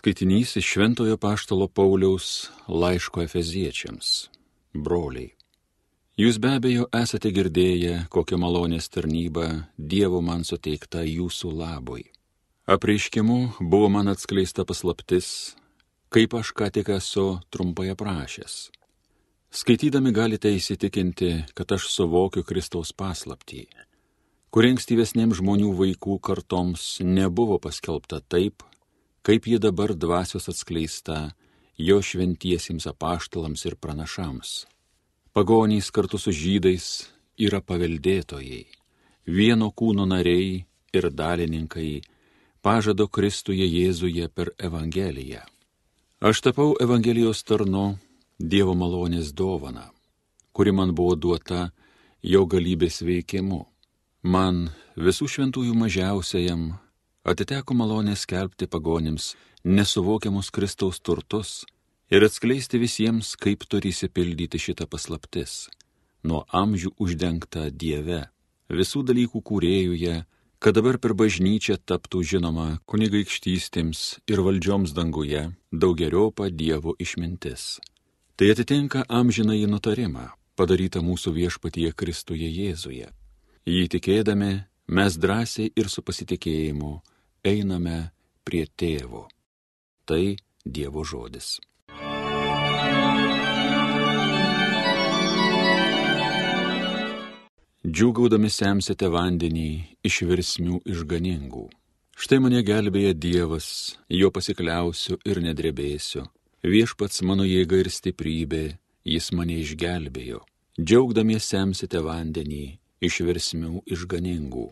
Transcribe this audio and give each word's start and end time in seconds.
Skaitinys 0.00 0.56
iš 0.56 0.64
Šventojo 0.64 1.16
Paštalo 1.16 1.68
Pauliaus 1.68 2.48
laiško 2.68 3.20
Efeziečiams. 3.20 4.30
Broliai. 4.72 5.34
Jūs 6.16 6.38
be 6.40 6.54
abejo 6.56 6.86
esate 6.96 7.28
girdėję, 7.36 8.06
kokią 8.08 8.38
malonės 8.40 8.88
tarnybą 8.94 9.44
Dievo 9.76 10.22
man 10.24 10.46
suteikta 10.48 11.02
jūsų 11.04 11.52
labui. 11.52 12.06
Apreiškimu 12.64 13.36
buvo 13.60 13.90
man 13.92 14.08
atskleista 14.08 14.64
paslaptis, 14.64 15.28
kaip 16.08 16.32
aš 16.40 16.54
ką 16.56 16.70
tik 16.78 16.88
esu 16.96 17.26
trumpai 17.52 17.92
aprašęs. 17.92 18.56
Skaitydami 19.52 20.16
galite 20.16 20.48
įsitikinti, 20.56 21.44
kad 21.52 21.76
aš 21.76 21.90
suvokiu 21.92 22.40
Kristaus 22.48 22.96
paslaptį, 22.96 23.66
kuri 24.48 24.72
ankstyvesniems 24.78 25.44
žmonių 25.44 25.76
vaikų 25.84 26.18
kartoms 26.24 26.88
nebuvo 27.04 27.60
paskelbta 27.60 28.24
taip, 28.24 28.64
kaip 29.22 29.46
ji 29.46 29.58
dabar 29.58 29.94
dvasios 29.94 30.48
atskleista 30.48 31.30
jo 31.76 32.02
šventiesiems 32.02 32.86
apaštalams 32.86 33.64
ir 33.64 33.76
pranašams. 33.76 34.66
Pagonys 35.32 35.90
kartu 35.90 36.18
su 36.18 36.32
žydais 36.32 36.86
yra 37.38 37.60
paveldėtojai, 37.60 38.64
vieno 39.26 39.70
kūno 39.70 40.06
nariai 40.08 40.64
ir 40.92 41.10
dalininkai 41.10 42.02
pažado 42.62 43.06
Kristuje 43.08 43.64
Jėzuje 43.64 44.28
per 44.28 44.52
Evangeliją. 44.58 45.44
Aš 46.20 46.42
tapau 46.44 46.74
Evangelijos 46.80 47.44
tarnu 47.48 47.96
Dievo 48.40 48.74
malonės 48.74 49.32
dovana, 49.36 49.90
kuri 50.52 50.72
man 50.72 50.94
buvo 50.96 51.14
duota 51.16 51.70
jo 52.22 52.46
galybės 52.48 53.00
veikimu. 53.04 53.64
Man 54.22 54.70
visų 54.96 55.28
šventųjų 55.28 55.74
mažiausiajam 55.76 56.72
atiteko 57.24 57.74
malonė 57.76 58.16
skelbti 58.16 58.68
pagonims 58.70 59.34
nesuvokiamus 59.64 60.50
Kristaus 60.50 61.00
turtus 61.00 61.64
ir 62.10 62.24
atskleisti 62.24 62.80
visiems, 62.80 63.36
kaip 63.36 63.66
turi 63.68 63.92
įsipildyti 63.92 64.58
šitą 64.58 64.88
paslaptis, 64.90 65.68
nuo 66.24 66.44
amžių 66.48 66.94
uždengta 66.98 67.68
Dieve, 67.70 68.24
visų 68.72 69.04
dalykų 69.06 69.42
kūrėjuje, 69.46 70.16
kad 70.60 70.76
dabar 70.76 70.98
per 71.00 71.14
bažnyčią 71.16 71.78
taptų 71.88 72.24
žinoma 72.32 72.80
kunigaikštystėms 72.90 74.02
ir 74.28 74.42
valdžioms 74.44 74.92
danguje 74.96 75.46
daugeriopą 75.72 76.50
Dievo 76.50 76.96
išmintis. 76.98 77.78
Tai 78.36 78.50
atitinka 78.52 79.04
amžinai 79.08 79.62
nutarimą, 79.68 80.30
padarytą 80.56 81.04
mūsų 81.04 81.32
viešpatyje 81.36 81.92
Kristuje 81.92 82.48
Jėzuje. 82.48 83.08
Jį 83.68 83.84
tikėdami, 83.92 84.64
mes 84.90 85.14
drąsiai 85.22 85.70
ir 85.78 85.88
su 85.88 86.02
pasitikėjimu 86.02 86.92
einame 87.46 88.10
prie 88.44 88.64
tėvo. 88.66 89.28
Tai 90.04 90.36
Dievo 90.66 91.04
žodis. 91.06 91.60
Džiūgaudami 97.86 98.50
semsite 98.52 99.08
vandenį 99.08 99.70
iš 100.04 100.18
virsmių 100.28 100.82
išganingų. 100.92 101.64
Štai 102.20 102.40
mane 102.44 102.60
gelbėja 102.66 103.14
Dievas, 103.16 103.96
jo 104.10 104.28
pasikliausiu 104.34 105.16
ir 105.24 105.40
nedrebėsiu. 105.40 106.26
Viešpats 106.60 107.22
mano 107.24 107.46
jėga 107.48 107.80
ir 107.80 107.88
stiprybė, 107.88 108.64
jis 109.06 109.30
mane 109.32 109.56
išgelbėjo. 109.62 110.42
Džiaugdami 110.76 111.38
semsite 111.40 112.02
vandenį 112.04 112.66
iš 113.00 113.20
virsmių 113.26 113.82
išganingų. 113.88 114.68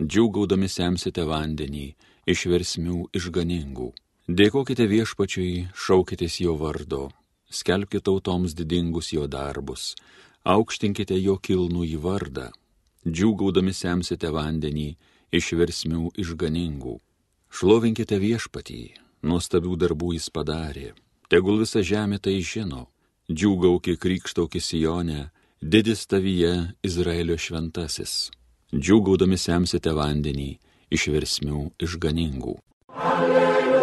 Džiūgaudami 0.00 0.68
semsite 0.68 1.24
vandenį 1.28 1.86
iš 2.28 2.46
versmių 2.52 3.10
išganingų. 3.16 3.90
Dėkokite 4.30 4.86
viešpačiui, 4.86 5.72
šaukitės 5.74 6.38
jo 6.44 6.54
vardo, 6.60 7.08
skelbkite 7.50 8.04
tautoms 8.06 8.54
didingus 8.54 9.10
jo 9.12 9.26
darbus, 9.26 9.94
aukštinkite 10.44 11.18
jo 11.18 11.36
kilnų 11.36 11.82
į 11.96 11.98
vardą, 12.04 12.46
džiūgaudami 13.08 13.74
semsite 13.74 14.30
vandenį 14.30 14.88
iš 15.34 15.52
versmių 15.58 16.12
išganingų. 16.20 16.94
Šlovinkite 17.50 18.20
viešpatį, 18.22 18.80
nuostabių 19.26 19.74
darbų 19.82 20.14
jis 20.14 20.30
padarė, 20.30 20.92
tegul 21.28 21.58
visa 21.64 21.82
žemė 21.82 22.20
tai 22.22 22.38
žino, 22.46 22.86
džiūgauki 23.26 23.96
krikštauki 23.98 24.62
Sijone, 24.62 25.30
didis 25.60 26.06
tavyje 26.06 26.72
Izraelio 26.82 27.38
šventasis. 27.38 28.30
Džiūgaudami 28.72 29.36
semsite 29.36 29.92
vandenį 29.92 30.58
iš 30.90 31.08
versmių 31.12 31.70
išganingų. 31.84 32.54
Alleluja, 32.96 33.82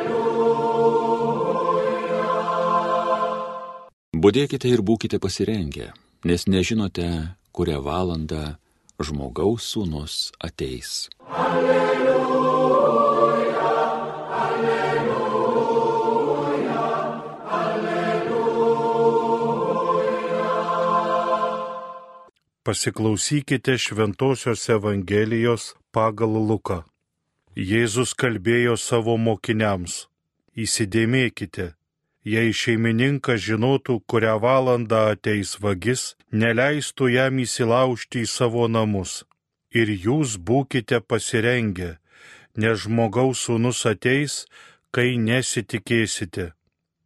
Budėkite 4.14 4.68
ir 4.70 4.82
būkite 4.84 5.20
pasirengę, 5.20 5.92
nes 6.24 6.48
nežinote, 6.48 7.10
kurią 7.52 7.82
valandą 7.82 8.58
žmogaus 9.02 9.74
sūnus 9.74 10.32
ateis. 10.40 11.10
Alleluja. 11.32 11.93
Pasiklausykite 22.74 23.78
Šventojios 23.78 24.70
Evangelijos 24.70 25.64
pagal 25.94 26.34
Luką. 26.50 26.80
Jėzus 27.54 28.16
kalbėjo 28.18 28.74
savo 28.82 29.14
mokiniams. 29.26 30.08
Įsidėmėkite, 30.58 31.68
jei 32.26 32.56
šeimininkas 32.62 33.44
žinotų, 33.46 34.00
kurią 34.10 34.40
valandą 34.42 35.04
ateis 35.12 35.54
vagis, 35.62 36.08
neleistų 36.34 37.12
jam 37.14 37.38
įsilaužti 37.46 38.26
į 38.26 38.32
savo 38.34 38.66
namus. 38.66 39.22
Ir 39.70 39.94
jūs 39.94 40.40
būkite 40.42 41.04
pasirengę, 41.06 42.00
nes 42.58 42.88
žmogaus 42.88 43.46
sūnus 43.46 43.86
ateis, 43.86 44.48
kai 44.90 45.22
nesitikėsite. 45.30 46.56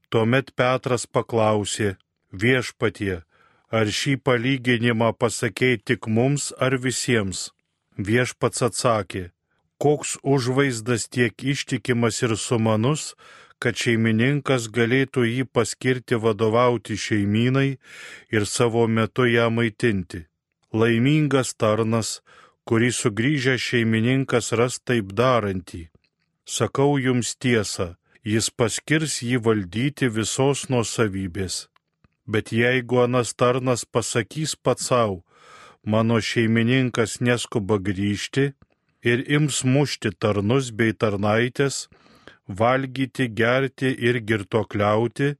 Tuomet 0.07 0.55
Petras 0.55 1.03
paklausė, 1.11 1.97
viešpatie, 2.31 3.26
Ar 3.67 3.89
šį 3.91 4.13
palyginimą 4.23 5.11
pasakėjai 5.19 5.81
tik 5.83 6.07
mums 6.07 6.53
ar 6.55 6.77
visiems? 6.79 7.49
Viešpats 7.97 8.63
atsakė, 8.63 9.23
koks 9.83 10.15
užvaizdas 10.23 11.09
tiek 11.11 11.35
ištikimas 11.43 12.21
ir 12.23 12.37
sumanus, 12.39 13.11
kad 13.59 13.75
šeimininkas 13.75 14.69
galėtų 14.71 15.25
jį 15.27 15.45
paskirti 15.51 16.15
vadovauti 16.15 16.95
šeimynai 16.95 17.69
ir 18.31 18.45
savo 18.45 18.87
metu 18.87 19.27
ją 19.27 19.49
maitinti. 19.51 20.23
Laimingas 20.71 21.55
tarnas, 21.59 22.21
kurį 22.67 22.91
sugrįžęs 22.95 23.67
šeimininkas 23.69 24.53
ras 24.59 24.79
taip 24.79 25.11
darantį. 25.11 25.87
Sakau 26.47 26.95
jums 27.03 27.35
tiesą, 27.35 27.95
jis 28.23 28.47
paskirs 28.51 29.21
jį 29.23 29.41
valdyti 29.43 30.07
visos 30.07 30.69
nuosavybės. 30.71 31.65
Bet 32.27 32.51
jeigu 32.51 32.99
anas 33.05 33.31
tarnas 33.33 33.85
pasakys 33.85 34.55
pats 34.55 34.89
savo, 34.89 35.23
mano 35.83 36.19
šeimininkas 36.19 37.21
neskuba 37.23 37.77
grįžti 37.79 38.51
ir 39.09 39.23
ims 39.35 39.63
mušti 39.63 40.11
tarnus 40.19 40.71
bei 40.75 40.91
tarnaitės, 40.91 41.87
valgyti, 42.59 43.29
gerti 43.39 43.93
ir 44.09 44.19
girtokliauti, 44.27 45.35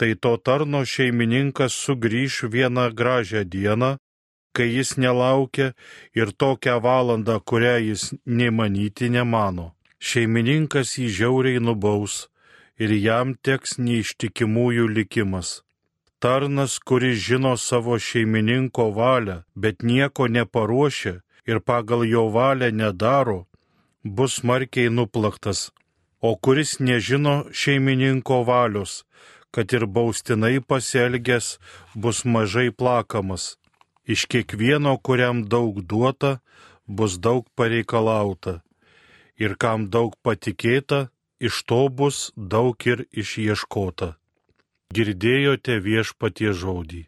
tai 0.00 0.10
to 0.22 0.32
tarno 0.46 0.80
šeimininkas 0.84 1.76
sugrįž 1.84 2.46
vieną 2.54 2.86
gražią 2.96 3.44
dieną, 3.44 3.90
kai 4.56 4.68
jis 4.72 4.96
nelaukia 4.96 5.74
ir 6.16 6.32
tokią 6.32 6.80
valandą, 6.80 7.36
kurią 7.40 7.76
jis 7.90 8.14
nemanyti 8.24 9.12
nemano. 9.12 9.74
Šeimininkas 10.00 10.96
jį 10.96 11.12
žiauriai 11.18 11.60
nubaus 11.60 12.28
ir 12.80 12.92
jam 12.96 13.36
teks 13.36 13.76
neištikimųjų 13.76 14.88
likimas 14.96 15.65
tarnas, 16.18 16.78
kuris 16.78 17.18
žino 17.18 17.56
savo 17.56 17.98
šeimininko 17.98 18.90
valią, 18.90 19.42
bet 19.54 19.82
nieko 19.82 20.28
neparuošia 20.28 21.20
ir 21.46 21.60
pagal 21.60 22.04
jo 22.04 22.28
valią 22.36 22.70
nedaro, 22.72 23.46
bus 24.02 24.40
smarkiai 24.40 24.90
nuplaktas, 24.90 25.70
o 26.20 26.36
kuris 26.36 26.78
nežino 26.80 27.36
šeimininko 27.52 28.42
valios, 28.50 29.04
kad 29.50 29.72
ir 29.72 29.86
baustinai 29.86 30.60
pasielgęs, 30.60 31.58
bus 31.94 32.24
mažai 32.24 32.70
plakamas. 32.70 33.56
Iš 34.06 34.26
kiekvieno, 34.30 34.98
kuriam 34.98 35.42
daug 35.48 35.80
duota, 35.82 36.38
bus 36.86 37.18
daug 37.18 37.46
pareikalauta. 37.58 38.60
Ir 39.36 39.56
kam 39.58 39.90
daug 39.90 40.14
patikėta, 40.22 41.08
iš 41.40 41.64
to 41.68 41.88
bus 41.88 42.30
daug 42.36 42.86
ir 42.86 43.04
išieškota. 43.12 44.14
Girdėjote 44.94 45.74
viešpatie 45.84 46.52
žodį. 46.56 47.02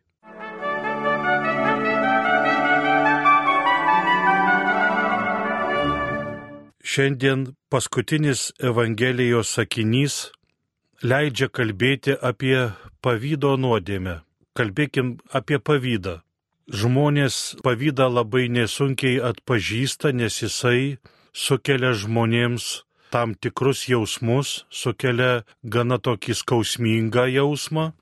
Šiandien 6.89 7.45
paskutinis 7.71 8.49
Evangelijos 8.65 9.53
sakinys 9.57 10.17
leidžia 11.05 11.49
kalbėti 11.49 12.17
apie 12.31 12.73
pavydo 13.05 13.55
nuodėmę. 13.61 14.19
Kalbėkim 14.59 15.15
apie 15.31 15.61
pavydą. 15.61 16.19
Žmonės 16.69 17.57
pavydą 17.65 18.09
labai 18.13 18.49
nesunkiai 18.53 19.21
atpažįsta, 19.31 20.13
nes 20.13 20.43
jisai 20.43 20.99
sukelia 21.33 21.95
žmonėms 21.95 22.88
tam 23.10 23.34
tikrus 23.34 23.87
jausmus, 23.88 24.64
sukelia 24.70 25.44
gana 25.62 25.99
tokį 25.99 26.37
skausmingą 26.40 27.26
jausmą 27.32 27.93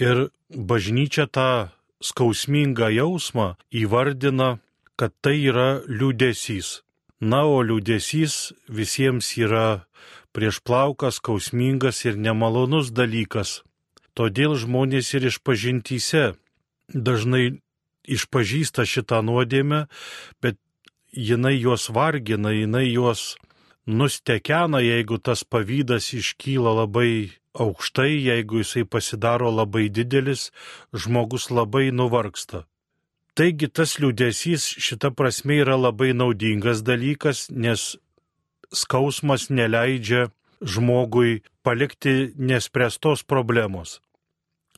ir 0.00 0.28
bažnyčia 0.50 1.26
tą 1.26 1.68
skausmingą 2.02 2.90
jausmą 2.92 3.54
įvardina, 3.70 4.58
kad 4.96 5.12
tai 5.20 5.36
yra 5.50 5.82
liūdėsys. 5.88 6.82
Na, 7.20 7.44
o 7.48 7.62
liūdėsys 7.64 8.52
visiems 8.68 9.32
yra 9.40 9.86
prieš 10.36 10.60
plaukas, 10.60 11.16
skausmingas 11.20 12.04
ir 12.04 12.18
nemalonus 12.20 12.92
dalykas. 12.92 13.62
Todėl 14.16 14.56
žmonės 14.60 15.14
ir 15.16 15.28
išpažintyse 15.30 16.34
dažnai 16.92 17.58
išpažįsta 18.06 18.84
šitą 18.86 19.22
nuodėmę, 19.24 19.86
bet 20.40 20.60
jinai 21.12 21.56
juos 21.56 21.88
vargina, 21.90 22.52
jinai 22.52 22.86
juos 22.92 23.34
nustekena, 23.86 24.80
jeigu 24.82 25.18
tas 25.18 25.44
pavydas 25.44 26.12
iškyla 26.12 26.74
labai 26.82 27.32
aukštai, 27.54 28.12
jeigu 28.28 28.60
jisai 28.60 28.84
pasidaro 28.84 29.50
labai 29.50 29.88
didelis, 29.88 30.50
žmogus 30.92 31.50
labai 31.50 31.90
nuvargsta. 31.90 32.66
Taigi 33.36 33.68
tas 33.68 33.98
liūdėsys 34.00 34.64
šita 34.80 35.12
prasme 35.12 35.60
yra 35.60 35.76
labai 35.76 36.12
naudingas 36.16 36.82
dalykas, 36.82 37.50
nes 37.50 37.96
skausmas 38.72 39.50
neleidžia 39.52 40.30
žmogui 40.60 41.42
palikti 41.62 42.32
nespręstos 42.36 43.24
problemos. 43.28 44.00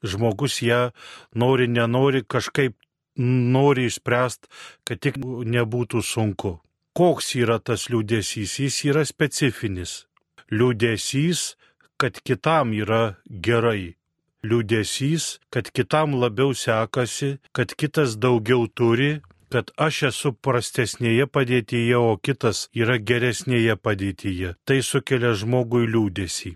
Žmogus 0.03 0.61
ją 0.63 0.91
nori, 1.35 1.69
nenori, 1.71 2.23
kažkaip 2.27 2.75
nori 3.19 3.87
išspręsti, 3.91 4.51
kad 4.87 5.03
tik 5.03 5.19
nebūtų 5.23 6.03
sunku. 6.03 6.59
Koks 6.97 7.35
yra 7.39 7.59
tas 7.59 7.89
liūdėsys? 7.93 8.59
Jis 8.65 8.83
yra 8.89 9.05
specifinis. 9.07 10.05
Liūdėsys, 10.51 11.55
kad 12.01 12.21
kitam 12.25 12.73
yra 12.73 13.19
gerai 13.29 13.99
liūdėsys, 14.47 15.39
kad 15.51 15.71
kitam 15.75 16.15
labiau 16.19 16.55
sekasi, 16.55 17.39
kad 17.53 17.75
kitas 17.75 18.17
daugiau 18.23 18.69
turi, 18.69 19.19
kad 19.53 19.73
aš 19.81 20.03
esu 20.11 20.33
prastesnėje 20.33 21.27
padėtyje, 21.27 21.97
o 21.97 22.17
kitas 22.17 22.69
yra 22.77 22.99
geresnėje 22.99 23.77
padėtyje. 23.77 24.55
Tai 24.65 24.79
sukelia 24.85 25.35
žmogui 25.35 25.89
liūdėsį. 25.89 26.55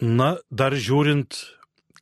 Na, 0.00 0.36
dar 0.50 0.76
žiūrint, 0.78 1.34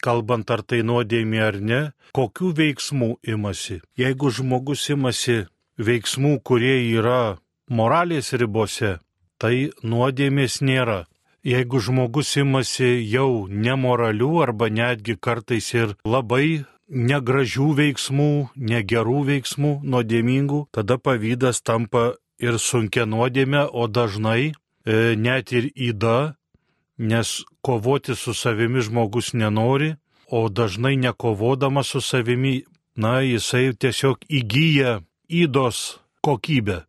kalbant 0.05 0.51
ar 0.53 0.63
tai 0.63 0.83
nuodėmė 0.85 1.41
ar 1.41 1.61
ne, 1.61 1.81
kokių 2.17 2.53
veiksmų 2.61 3.11
imasi. 3.25 3.81
Jeigu 3.97 4.31
žmogus 4.31 4.85
imasi 4.93 5.47
veiksmų, 5.81 6.37
kurie 6.45 6.77
yra 6.93 7.39
moralės 7.69 8.33
ribose, 8.33 8.99
tai 9.39 9.71
nuodėmės 9.83 10.63
nėra 10.63 11.05
jeigu 11.47 11.79
žmogus 11.79 12.33
imasi 12.43 12.89
jau 13.07 13.47
nemoralių 13.47 14.31
arba 14.43 14.67
netgi 14.79 15.15
kartais 15.27 15.69
ir 15.75 15.95
labai 16.05 16.65
negražių 17.11 17.69
veiksmų, 17.81 18.31
negerų 18.71 19.19
veiksmų, 19.31 19.73
nuodėmingų, 19.93 20.61
tada 20.75 20.99
pavydas 20.99 21.63
tampa 21.63 22.15
ir 22.43 22.59
sunkia 22.63 23.07
nuodėmė, 23.07 23.67
o 23.71 23.87
dažnai 23.87 24.41
e, 24.51 25.15
net 25.19 25.55
ir 25.55 25.71
įda, 25.75 26.35
nes 26.99 27.43
kovoti 27.63 28.15
su 28.19 28.35
savimi 28.35 28.83
žmogus 28.83 29.33
nenori, 29.35 29.95
o 30.31 30.49
dažnai 30.49 30.97
nekovodamas 30.99 31.95
su 31.95 32.03
savimi, 32.03 32.65
na, 32.97 33.21
jisai 33.23 33.71
tiesiog 33.75 34.27
įgyja 34.27 35.01
įdos 35.31 36.01
kokybę. 36.27 36.83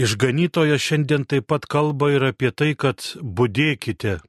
Išganytojas 0.00 0.80
šiandien 0.80 1.26
taip 1.28 1.50
pat 1.52 1.66
kalba 1.68 2.08
ir 2.14 2.24
apie 2.30 2.50
tai, 2.56 2.72
kad 2.72 3.04
būdėkite. 3.20 4.20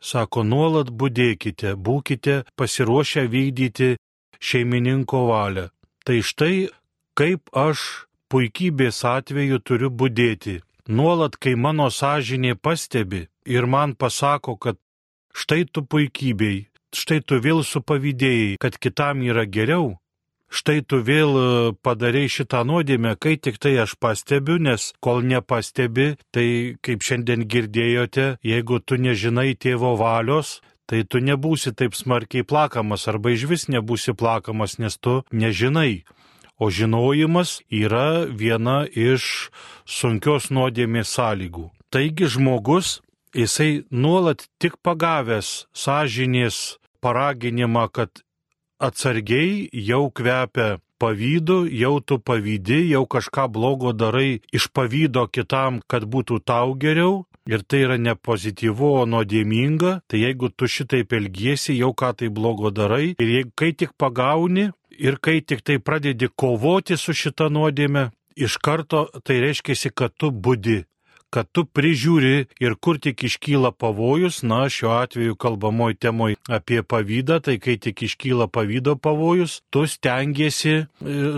Sako, 0.00 0.44
nuolat 0.46 0.88
būdėkite, 0.94 1.74
būkite 1.74 2.36
pasiruošę 2.56 3.26
vykdyti 3.28 3.96
šeimininko 4.40 5.26
valią. 5.28 5.66
Tai 6.06 6.18
štai 6.24 6.68
kaip 7.18 7.50
aš 7.52 8.06
puikybės 8.32 9.02
atveju 9.04 9.58
turiu 9.66 9.90
būdėti. 9.90 10.60
Nuolat, 10.88 11.36
kai 11.36 11.54
mano 11.58 11.90
sąžinė 11.92 12.54
pastebi 12.56 13.26
ir 13.44 13.66
man 13.66 13.92
pasako, 13.98 14.56
kad 14.56 14.78
štai 15.36 15.66
tu 15.72 15.82
puikybei, 15.84 16.68
štai 16.94 17.20
tu 17.20 17.36
vėl 17.44 17.60
supavydėjai, 17.66 18.56
kad 18.62 18.78
kitam 18.80 19.20
yra 19.26 19.44
geriau, 19.44 19.98
štai 20.48 20.80
tu 20.82 21.00
vėl 21.04 21.36
e, 21.36 21.46
padarei 21.84 22.28
šitą 22.32 22.64
nuodėmę, 22.68 23.14
kai 23.20 23.36
tik 23.36 23.60
tai 23.62 23.76
aš 23.84 23.94
pastebiu, 24.00 24.58
nes 24.58 24.92
kol 25.04 25.22
nepastebi, 25.22 26.16
tai 26.34 26.48
kaip 26.84 27.04
šiandien 27.04 27.46
girdėjote, 27.48 28.38
jeigu 28.44 28.80
tu 28.80 28.98
nežinai 29.00 29.54
tėvo 29.54 29.94
valios, 30.00 30.58
tai 30.88 31.04
tu 31.04 31.20
nebūsi 31.20 31.74
taip 31.76 31.96
smarkiai 31.96 32.46
plakamas 32.48 33.08
arba 33.12 33.34
iš 33.34 33.44
vis 33.50 33.68
nebūsi 33.68 34.16
plakamas, 34.16 34.78
nes 34.80 34.96
tu 34.96 35.20
nežinai. 35.32 36.04
O 36.58 36.72
žinojimas 36.74 37.60
yra 37.70 38.26
viena 38.26 38.82
iš 38.90 39.52
sunkios 39.86 40.48
nuodėmės 40.50 41.12
sąlygų. 41.14 41.68
Taigi 41.94 42.26
žmogus, 42.34 42.98
jisai 43.36 43.84
nuolat 43.90 44.48
tik 44.58 44.74
pagavęs 44.82 45.68
sąžinės 45.70 46.78
paraginimą, 47.00 47.86
kad 47.94 48.24
atsargiai 48.78 49.68
jau 49.72 50.10
kvepia 50.10 50.78
pavydu, 50.98 51.66
jau 51.70 51.98
tu 52.00 52.18
pavydį, 52.18 52.80
jau 52.92 53.04
kažką 53.06 53.46
blogo 53.54 53.92
darai 53.94 54.40
iš 54.54 54.68
pavydo 54.74 55.26
kitam, 55.30 55.80
kad 55.86 56.06
būtų 56.06 56.42
tau 56.46 56.74
geriau. 56.74 57.24
Ir 57.48 57.62
tai 57.64 57.78
yra 57.86 57.96
ne 57.96 58.12
pozityvu, 58.12 58.88
o 59.00 59.04
nuodėminga, 59.08 60.02
tai 60.04 60.18
jeigu 60.20 60.50
tu 60.52 60.68
šitaip 60.68 61.14
elgiesi, 61.16 61.78
jau 61.78 61.94
ką 61.96 62.10
tai 62.20 62.28
blogo 62.28 62.68
darai, 62.68 63.14
ir 63.16 63.30
jeigu 63.38 63.54
kai 63.56 63.70
tik 63.72 63.94
pagauni, 63.96 64.66
ir 65.00 65.16
kai 65.16 65.40
tik 65.40 65.64
tai 65.64 65.78
pradedi 65.80 66.28
kovoti 66.28 66.98
su 67.00 67.16
šita 67.16 67.48
nuodėme, 67.48 68.10
iš 68.36 68.58
karto 68.60 69.06
tai 69.24 69.40
reiškia, 69.46 69.94
kad 69.96 70.12
tu 70.12 70.28
būdi, 70.28 70.82
kad 71.34 71.48
tu 71.52 71.64
prižiūri 71.64 72.46
ir 72.64 72.76
kur 72.80 72.98
tik 73.02 73.24
iškyla 73.28 73.72
pavojus, 73.76 74.42
na, 74.42 74.64
šiuo 74.72 74.94
atveju 74.98 75.36
kalbamoj 75.40 75.96
temoj 76.00 76.36
apie 76.58 76.82
pavydą, 76.82 77.40
tai 77.44 77.58
kai 77.62 77.76
tik 77.76 78.02
iškyla 78.08 78.48
pavydo 78.52 78.96
pavojus, 78.96 79.60
tu 79.70 79.86
stengiasi 79.86 80.74
e, 80.74 80.86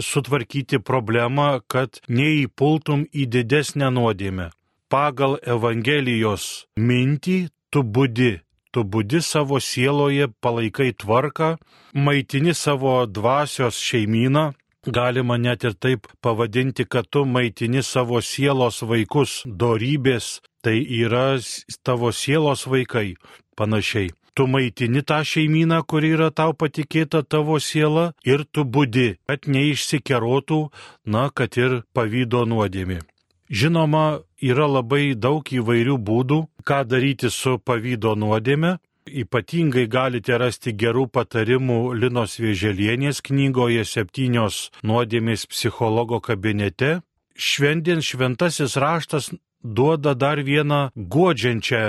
sutvarkyti 0.05 0.83
problemą, 0.83 1.61
kad 1.67 2.03
neįpultum 2.09 3.07
į 3.11 3.27
didesnę 3.39 3.91
nuodėmę. 3.95 4.51
Pagal 4.91 5.39
Evangelijos 5.47 6.67
mintį 6.79 7.41
tu 7.71 7.83
būdi 7.87 8.39
tu 8.71 8.85
būdi 8.87 9.21
savo 9.23 9.59
sieloje, 9.59 10.29
palaikai 10.43 10.93
tvarką, 10.95 11.57
maitini 11.95 12.55
savo 12.55 12.95
dvasios 13.07 13.79
šeimyną, 13.83 14.51
Galima 14.87 15.37
net 15.37 15.65
ir 15.65 15.75
taip 15.77 16.07
pavadinti, 16.25 16.85
kad 16.89 17.05
tu 17.11 17.25
maitini 17.25 17.83
savo 17.83 18.21
sielos 18.25 18.81
vaikus 18.81 19.43
dorybės, 19.45 20.41
tai 20.65 20.81
yra 20.81 21.37
tavo 21.85 22.13
sielos 22.13 22.65
vaikai 22.67 23.17
panašiai. 23.57 24.09
Tu 24.35 24.47
maitini 24.47 25.03
tą 25.03 25.21
šeimyną, 25.21 25.83
kuri 25.85 26.15
yra 26.17 26.31
tau 26.31 26.55
patikėta 26.57 27.21
tavo 27.29 27.59
siela 27.61 28.15
ir 28.25 28.47
tu 28.49 28.65
būdi, 28.65 29.19
kad 29.29 29.45
neišsikerotų, 29.45 30.61
na, 31.05 31.29
kad 31.29 31.61
ir 31.61 31.83
pavydo 31.93 32.47
nuodėmi. 32.49 33.03
Žinoma, 33.51 34.23
yra 34.41 34.65
labai 34.65 35.13
daug 35.13 35.45
įvairių 35.45 35.99
būdų, 35.99 36.39
ką 36.65 36.85
daryti 36.89 37.29
su 37.29 37.59
pavydo 37.59 38.15
nuodėme, 38.17 38.79
Ypatingai 39.09 39.87
galite 39.89 40.37
rasti 40.39 40.73
gerų 40.77 41.07
patarimų 41.15 41.95
Linos 41.97 42.37
Vėželienės 42.41 43.23
knygoje 43.25 43.85
septynios 43.89 44.69
nuodėmės 44.85 45.47
psichologo 45.51 46.21
kabinete. 46.21 47.01
Šiandien 47.35 48.05
šventasis 48.05 48.77
raštas 48.77 49.31
duoda 49.65 50.15
dar 50.15 50.43
vieną 50.45 50.91
godžiančią 50.97 51.83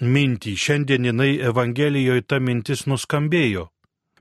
mintį. 0.00 0.54
Šiandien 0.56 1.10
jinai 1.10 1.32
Evangelijoje 1.50 2.22
ta 2.22 2.38
mintis 2.38 2.86
nuskambėjo. 2.86 3.68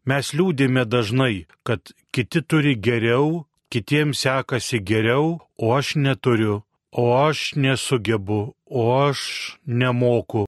Mes 0.06 0.34
liūdime 0.34 0.86
dažnai, 0.90 1.46
kad 1.64 1.94
kiti 2.12 2.42
turi 2.42 2.74
geriau, 2.76 3.46
kitiems 3.70 4.26
sekasi 4.26 4.82
geriau, 4.82 5.38
o 5.62 5.76
aš 5.78 5.96
neturiu, 5.96 6.64
o 6.92 7.04
aš 7.22 7.54
nesugebu, 7.56 8.56
o 8.66 8.82
aš 9.06 9.60
nemoku 9.66 10.48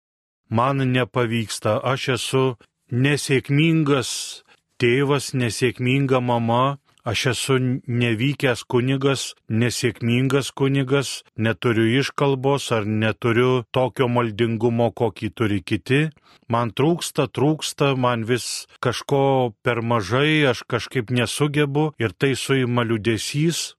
man 0.53 0.77
nepavyksta, 0.95 1.79
aš 1.81 2.01
esu 2.17 2.45
nesėkmingas 2.93 4.09
tėvas, 4.81 5.33
nesėkminga 5.33 6.19
mama, 6.21 6.77
aš 7.09 7.25
esu 7.33 7.55
nevykęs 8.01 8.63
kunigas, 8.71 9.23
nesėkmingas 9.49 10.51
kunigas, 10.59 11.09
neturiu 11.45 11.87
iškalbos 11.99 12.69
ar 12.77 12.85
neturiu 12.85 13.63
tokio 13.75 14.07
maldingumo, 14.15 14.91
kokį 14.99 15.29
turi 15.37 15.61
kiti. 15.61 16.03
Man 16.53 16.71
trūksta, 16.77 17.27
trūksta, 17.33 17.93
man 17.97 18.27
vis 18.29 18.67
kažko 18.83 19.53
per 19.65 19.81
mažai, 19.81 20.43
aš 20.51 20.63
kažkaip 20.69 21.09
nesugebu 21.09 21.93
ir 21.97 22.13
tai 22.13 22.35
suima 22.37 22.85
liudesys. 22.85 23.73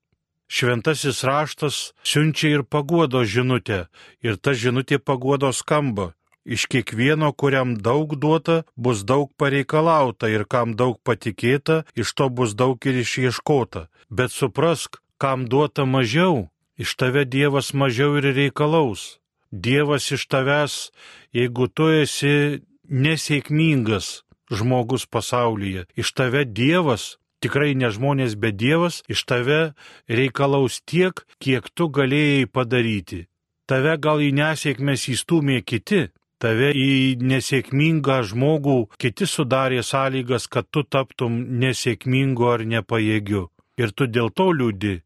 Šventasis 0.55 1.23
raštas 1.25 1.77
siunčia 2.05 2.51
ir 2.59 2.63
paguodo 2.69 3.25
žinutę 3.25 3.87
ir 4.27 4.37
ta 4.37 4.53
žinutė 4.53 5.01
paguodo 5.01 5.51
skamba. 5.57 6.13
Iš 6.45 6.67
kiekvieno, 6.69 7.33
kuriam 7.33 7.73
daug 7.81 8.17
duota, 8.21 8.63
bus 8.77 9.05
daug 9.09 9.33
pareikalauta 9.41 10.29
ir 10.29 10.45
kam 10.45 10.77
daug 10.77 11.01
patikėta, 11.01 11.85
iš 11.97 12.13
to 12.13 12.29
bus 12.29 12.53
daug 12.53 12.77
ir 12.85 13.01
išieškota. 13.01 13.89
Bet 14.11 14.31
suprask, 14.31 15.01
kam 15.17 15.49
duota 15.49 15.89
mažiau, 15.89 16.51
iš 16.77 16.97
tave 17.01 17.25
Dievas 17.25 17.73
mažiau 17.73 18.19
ir 18.21 18.29
reikalaus. 18.37 19.19
Dievas 19.51 20.11
iš 20.13 20.27
tavęs, 20.29 20.91
jeigu 21.33 21.69
tu 21.73 21.89
esi 21.89 22.61
nesėkmingas 22.91 24.25
žmogus 24.53 25.07
pasaulyje, 25.09 25.87
iš 25.97 26.13
tave 26.13 26.45
Dievas 26.45 27.17
tikrai 27.41 27.73
ne 27.73 27.89
žmonės, 27.89 28.37
bet 28.37 28.59
Dievas 28.61 29.01
iš 29.09 29.25
tave 29.25 29.61
reikalaus 30.09 30.83
tiek, 30.85 31.25
kiek 31.41 31.69
tu 31.73 31.89
galėjai 31.89 32.51
padaryti. 32.53 33.21
Tave 33.65 33.97
gal 33.97 34.21
į 34.21 34.29
nesėkmės 34.37 35.07
įstumė 35.09 35.63
kiti, 35.65 36.11
tave 36.43 36.71
į 36.77 37.17
nesėkmingą 37.21 38.21
žmogų 38.31 38.79
kiti 39.01 39.27
sudarė 39.31 39.83
sąlygas, 39.83 40.49
kad 40.49 40.69
tu 40.71 40.85
taptum 40.85 41.41
nesėkmingu 41.63 42.49
ar 42.55 42.65
nepajėgiu. 42.75 43.49
Ir 43.81 43.91
tu 43.91 44.07
dėl 44.07 44.31
to 44.31 44.51
liūdi. 44.55 45.01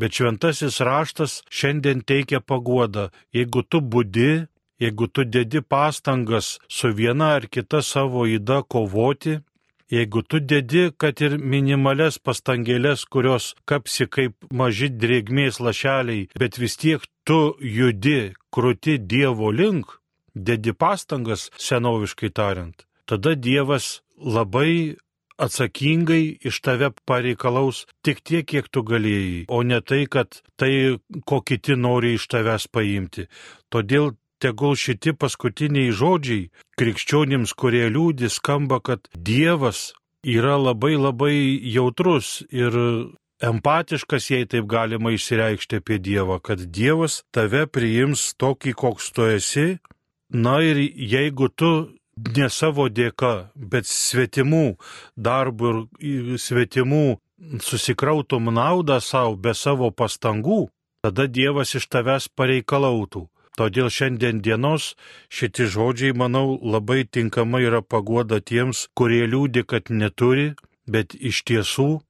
Bet 0.00 0.16
šventasis 0.16 0.80
raštas 0.82 1.42
šiandien 1.50 2.02
teikia 2.02 2.40
paguodą. 2.40 3.10
Jeigu 3.36 3.62
tu 3.62 3.80
būdi, 3.80 4.46
jeigu 4.82 5.06
tu 5.06 5.24
dedi 5.24 5.60
pastangas 5.62 6.58
su 6.68 6.90
viena 6.90 7.34
ar 7.38 7.46
kita 7.46 7.82
savo 7.82 8.24
įda 8.26 8.62
kovoti, 8.66 9.38
jeigu 9.90 10.22
tu 10.22 10.40
dedi, 10.40 10.88
kad 10.98 11.20
ir 11.22 11.36
minimales 11.38 12.18
pastangėlės, 12.18 13.04
kurios 13.04 13.52
kapsi 13.68 14.08
kaip 14.10 14.34
maži 14.50 14.88
drėgmės 14.90 15.60
lašeliai, 15.60 16.28
bet 16.40 16.58
vis 16.58 16.76
tiek 16.80 17.04
tu 17.28 17.54
judi, 17.60 18.34
krūti 18.54 18.98
Dievo 18.98 19.52
link, 19.54 20.00
dedi 20.34 20.72
pastangas 20.72 21.50
senoviškai 21.58 22.30
tariant, 22.34 22.86
tada 23.06 23.34
Dievas 23.34 24.00
labai 24.18 24.96
atsakingai 25.38 26.38
iš 26.46 26.60
tave 26.62 26.90
pareikalaus 27.08 27.84
tik 28.06 28.22
tiek, 28.22 28.46
kiek 28.46 28.68
tu 28.70 28.84
galėjai, 28.86 29.46
o 29.48 29.62
ne 29.62 29.80
tai, 29.80 30.04
kad 30.10 30.40
tai, 30.60 30.98
ko 31.26 31.40
kiti 31.42 31.74
nori 31.76 32.14
iš 32.18 32.28
tavęs 32.30 32.68
paimti. 32.70 33.26
Todėl 33.72 34.14
tegul 34.42 34.76
šitie 34.78 35.14
paskutiniai 35.18 35.90
žodžiai 35.94 36.50
krikščionims, 36.78 37.54
kurie 37.58 37.88
liūdį, 37.90 38.30
skamba, 38.30 38.80
kad 38.84 39.08
Dievas 39.14 39.92
yra 40.24 40.56
labai 40.60 40.94
labai 40.96 41.36
jautrus 41.74 42.42
ir 42.52 42.76
empatiškas, 43.44 44.30
jei 44.30 44.46
taip 44.48 44.68
galima 44.70 45.12
išsireikšti 45.14 45.80
apie 45.82 45.98
Dievą, 45.98 46.38
kad 46.44 46.62
Dievas 46.70 47.22
tave 47.34 47.66
priims 47.66 48.32
tokį, 48.40 48.72
koks 48.78 49.10
tu 49.16 49.26
esi, 49.28 49.66
Na 50.34 50.58
ir 50.62 50.76
jeigu 50.96 51.46
tu 51.48 51.68
ne 52.36 52.48
savo 52.50 52.88
dėka, 52.90 53.50
bet 53.54 53.86
svetimų 53.86 54.64
darbų 55.14 55.70
ir 56.02 56.40
svetimų 56.42 57.04
susikrautum 57.62 58.50
naudą 58.56 58.98
savo 58.98 59.36
be 59.36 59.54
savo 59.54 59.92
pastangų, 59.94 60.58
tada 61.06 61.28
Dievas 61.30 61.76
iš 61.78 61.86
tavęs 61.86 62.26
pareikalautų. 62.34 63.28
Todėl 63.54 63.86
šiandien 63.94 64.40
dienos 64.42 64.96
šitie 65.30 65.68
žodžiai, 65.70 66.16
manau, 66.18 66.58
labai 66.58 67.04
tinkamai 67.06 67.62
yra 67.68 67.82
pagoda 67.82 68.40
tiems, 68.42 68.88
kurie 68.98 69.28
liūdi, 69.30 69.62
kad 69.62 69.86
neturi, 69.86 70.56
bet 70.90 71.14
iš 71.14 71.44
tiesų 71.46 72.00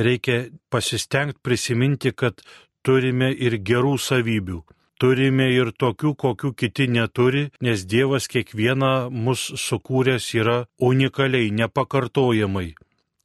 reikia 0.00 0.46
pasistengti 0.72 1.44
prisiminti, 1.44 2.16
kad 2.16 2.40
turime 2.80 3.28
ir 3.28 3.60
gerų 3.60 3.98
savybių 4.00 4.62
turime 5.00 5.50
ir 5.54 5.72
tokių, 5.72 6.14
kokių 6.24 6.52
kiti 6.60 6.86
neturi, 6.88 7.48
nes 7.60 7.84
Dievas 7.84 8.28
kiekvieną 8.30 9.10
mus 9.10 9.50
sukūręs 9.66 10.30
yra 10.40 10.58
unikaliai, 10.78 11.50
nepakartojamai. 11.50 12.74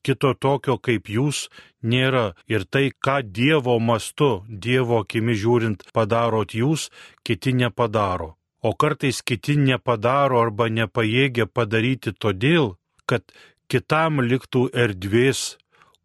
Kito 0.06 0.32
tokio 0.34 0.78
kaip 0.80 1.10
jūs 1.12 1.50
nėra. 1.84 2.34
Ir 2.48 2.66
tai, 2.66 2.90
ką 3.06 3.20
Dievo 3.24 3.76
mastu, 3.80 4.46
Dievo 4.48 5.02
akimi 5.04 5.36
žiūrint, 5.36 5.90
padarot 5.94 6.56
jūs, 6.56 6.88
kiti 7.24 7.54
nepadaro. 7.54 8.36
O 8.64 8.74
kartais 8.76 9.22
kiti 9.22 9.56
nepadaro 9.60 10.40
arba 10.42 10.68
nepajėgia 10.68 11.48
padaryti 11.48 12.12
todėl, 12.12 12.76
kad 13.08 13.24
kitam 13.72 14.20
liktų 14.24 14.70
erdvės, 14.74 15.58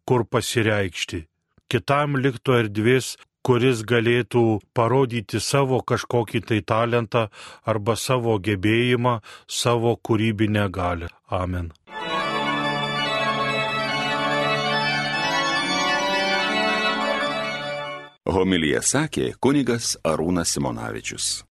kur 0.07 0.23
pasireikšti. 0.27 1.25
Kitam 1.71 2.15
liktų 2.21 2.59
erdvės, 2.61 3.15
kuris 3.45 3.83
galėtų 3.85 4.43
parodyti 4.73 5.39
savo 5.39 5.81
kažkokį 5.85 6.41
tai 6.49 6.59
talentą 6.65 7.27
arba 7.69 7.95
savo 7.95 8.39
gebėjimą, 8.41 9.19
savo 9.47 9.95
kūrybinę 10.01 10.67
galę. 10.73 11.11
Amen. 11.29 11.71
Homilija 18.25 18.81
sakė 18.81 19.35
kunigas 19.39 19.93
Arūnas 20.03 20.55
Simonavičius. 20.55 21.45